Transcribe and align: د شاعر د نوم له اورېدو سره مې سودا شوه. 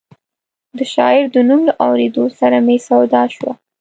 د 0.77 0.79
شاعر 0.93 1.23
د 1.33 1.37
نوم 1.47 1.61
له 1.67 1.73
اورېدو 1.85 2.23
سره 2.39 2.57
مې 2.65 2.77
سودا 2.87 3.23
شوه. 3.35 3.51